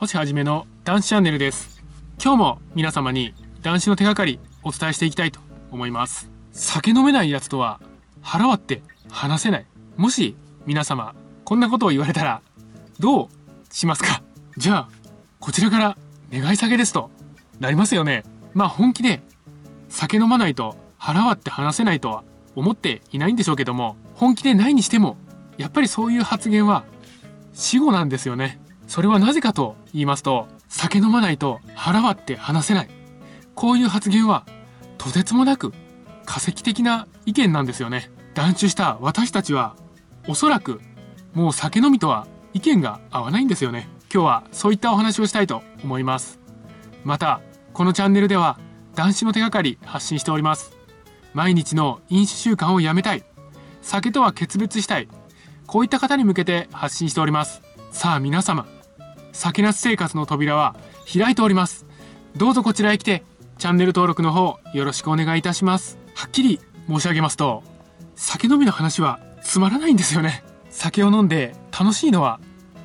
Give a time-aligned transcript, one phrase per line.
[0.00, 1.82] 星はじめの男子チャンネルです。
[2.22, 5.40] 今日も皆様に男子の手がかりお伝えしていきたいと
[5.72, 6.30] 思います。
[6.52, 7.80] 酒飲めないやつとは
[8.22, 8.80] 腹割って
[9.10, 9.66] 話せない。
[9.96, 12.42] もし皆様こんなことを言われたら
[13.00, 13.28] どう
[13.70, 14.22] しますか？
[14.56, 14.88] じゃあ
[15.40, 15.98] こちらから
[16.32, 17.10] 願い下げですと
[17.58, 18.22] なりますよね。
[18.54, 19.20] まあ本気で
[19.88, 22.22] 酒飲まないと腹割って話せないとは
[22.54, 25.16] 思っていないんでしょうけども本気でないにしても
[25.56, 26.84] やっぱりそういう発言は
[27.52, 28.60] 死後なんですよね。
[28.88, 32.88] それはなぜかと言いますと酒飲まないと腹割って話せない。
[33.54, 34.46] こういう発言は
[34.96, 35.72] とてつもなく
[36.24, 38.10] 化石的な意見なんですよね。
[38.34, 39.76] 断酒した私たちは
[40.26, 40.80] おそらく
[41.34, 43.88] もう酒飲みとは意見が合わないんですよね。
[44.12, 46.40] 今日はそういったお話をしたいと思います。
[47.04, 47.42] また
[47.74, 48.58] このチャンネルでは
[48.94, 50.76] 男子の手がかり発信しております。
[51.34, 53.24] 毎日の飲酒習慣をやめたい。
[53.82, 55.08] 酒とは決別したい。
[55.66, 57.60] こういった方に向けて発信しております。
[57.90, 58.66] さあ皆様
[59.38, 60.74] 酒なし生活の扉は
[61.10, 61.86] 開いております。
[62.36, 63.22] どうぞこちらへ来て
[63.56, 65.96] チャンネル登録の方よろしくお願いいたします。
[66.16, 66.58] はっきり
[66.88, 67.62] 申し上げますと
[68.16, 70.42] 酒飲みの話はつまらないんですよね。
[70.70, 72.40] 酒を飲んで楽しいのは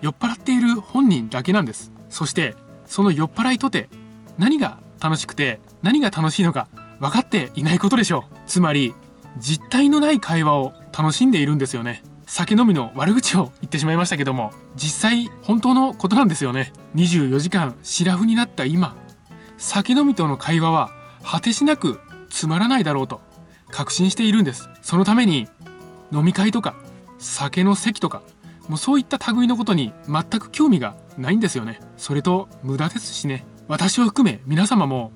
[0.00, 1.92] 酔っ払っている本人だけなんです。
[2.08, 2.54] そして
[2.86, 3.90] その酔っ払いとて
[4.38, 8.34] 何が楽しくて何が楽しいのか分かっていないことでしょう。
[8.46, 8.94] つまり
[9.38, 12.02] 実体のない会話を楽しんでいるんですよね。
[12.30, 16.74] 酒飲みの悪口を言ってしまいましたけども実際本当のことなんですよね。
[16.94, 18.94] 24時間シラフになった今。
[19.56, 20.90] 酒飲みとの会話は
[21.24, 21.98] 果てしなく
[22.28, 23.22] つまらないだろうと
[23.70, 24.68] 確信しているんです。
[24.82, 25.48] そのために
[26.12, 26.76] 飲み会とか
[27.18, 28.22] 酒の席とか
[28.68, 31.80] もうそういった類のことに全く興味がないんですよね。
[31.96, 33.46] それと無駄ですしね。
[33.68, 35.12] 私を含め皆様も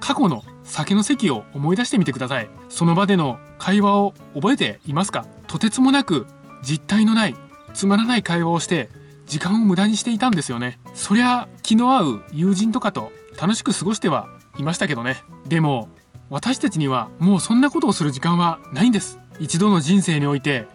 [0.00, 2.50] 過去の酒の席を思い出してみてください。
[2.68, 5.24] その場での会話を覚えていますか？
[5.46, 6.26] とてつもなく
[6.62, 7.34] 実体のない
[7.74, 8.88] つまらない会話をして
[9.26, 10.78] 時間を無駄にしていたんですよね。
[10.94, 15.22] そりゃ気の合う友人とかと楽しく過ごしてはいましたけどね。
[15.46, 15.88] でも
[16.28, 19.18] 私たちにはもうそんなことをする時間はないんです。
[19.40, 20.66] 一度の人生において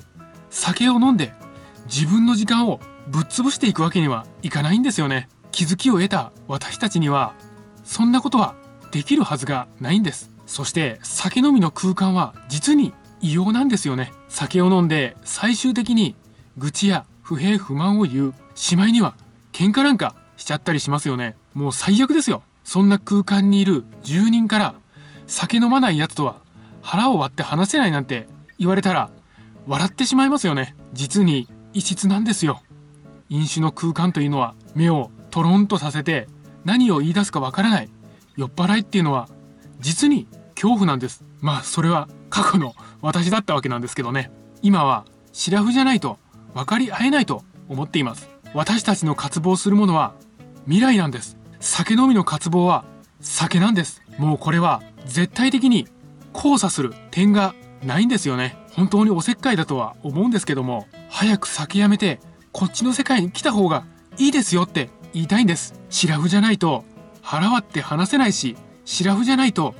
[0.50, 1.34] 酒を飲んで
[1.86, 5.30] 自分の時間をぶっ潰していくわけにはいかないんですよね。
[5.52, 7.34] 気づきを得た私たちには
[7.84, 8.56] そんなことは
[8.92, 10.32] できるはずがないんです。
[10.46, 14.12] そして酒飲みの空間は実に異様なんですよね。
[14.30, 16.16] 酒を飲んで最終的に
[16.58, 19.16] 愚痴や不平不満を言うしまいには
[19.52, 21.36] 喧嘩なんかしちゃったりしますよね。
[21.54, 22.44] もう最悪ですよ。
[22.64, 24.76] そんな空間にいる住人から
[25.26, 26.42] 酒飲まないやつとは
[26.82, 28.28] 腹を割って話せないなんて
[28.60, 29.10] 言われたら
[29.68, 30.76] 笑ってしまいますよね。
[30.94, 32.62] 実に異質なんですよ。
[33.30, 36.28] 飲酒の空間というのは目をトロンとさせて
[36.64, 37.90] 何を言い出すかわからない。
[38.36, 39.28] 酔っ払いっていうのは
[39.80, 41.24] 実に恐怖なんです。
[41.42, 44.30] まあそれは過去の私だったわけなんですけどね。
[44.62, 46.20] 今はシラフじゃないと
[46.54, 48.30] 分かり合えないと思っています。
[48.54, 50.14] 私たちの渇望するものは
[50.66, 51.36] 未来なんです。
[51.60, 52.86] 酒飲みの渇望は
[53.22, 54.04] 酒なんです。
[54.20, 55.88] もうこれは絶対的に
[56.32, 58.56] 交差する点がないんですよね。
[58.74, 62.20] 本当におせっかいだとは思うんですけども早く酒やめて
[62.52, 63.84] こっちの世界に来た方が
[64.20, 65.74] いいですよって言いたいんです。
[65.90, 66.84] シラフじゃないと
[67.24, 68.56] 腹割って話せないし
[68.86, 69.74] シラフじゃないと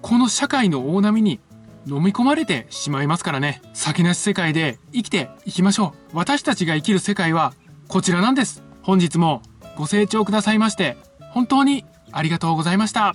[0.00, 1.40] この社会の大波に
[1.86, 3.62] 飲み込まれてしまいますからね。
[3.72, 6.16] 酒なし世界で生きていきましょう。
[6.16, 7.54] 私たちが生きる世界は
[7.88, 8.62] こちらなんです。
[8.82, 9.42] 本日も
[9.76, 10.96] ご清聴くださいまして
[11.32, 13.14] 本当にありがとうございました。